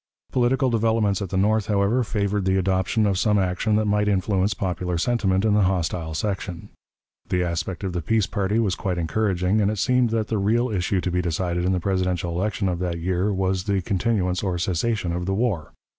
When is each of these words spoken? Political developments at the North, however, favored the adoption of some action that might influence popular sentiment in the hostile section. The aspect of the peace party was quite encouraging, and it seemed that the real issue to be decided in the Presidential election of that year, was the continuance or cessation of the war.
Political 0.31 0.71
developments 0.71 1.21
at 1.21 1.29
the 1.29 1.37
North, 1.37 1.67
however, 1.67 2.03
favored 2.03 2.45
the 2.45 2.57
adoption 2.57 3.05
of 3.05 3.19
some 3.19 3.37
action 3.37 3.75
that 3.75 3.85
might 3.85 4.07
influence 4.07 4.55
popular 4.55 4.97
sentiment 4.97 5.45
in 5.45 5.53
the 5.53 5.61
hostile 5.61 6.15
section. 6.15 6.69
The 7.29 7.43
aspect 7.43 7.83
of 7.83 7.93
the 7.93 8.01
peace 8.01 8.25
party 8.25 8.57
was 8.57 8.73
quite 8.73 8.97
encouraging, 8.97 9.61
and 9.61 9.69
it 9.69 9.77
seemed 9.77 10.09
that 10.09 10.29
the 10.29 10.39
real 10.39 10.71
issue 10.71 11.01
to 11.01 11.11
be 11.11 11.21
decided 11.21 11.65
in 11.65 11.71
the 11.71 11.79
Presidential 11.79 12.31
election 12.31 12.67
of 12.67 12.79
that 12.79 12.97
year, 12.97 13.31
was 13.31 13.65
the 13.65 13.83
continuance 13.83 14.41
or 14.41 14.57
cessation 14.57 15.11
of 15.13 15.27
the 15.27 15.35
war. 15.35 15.71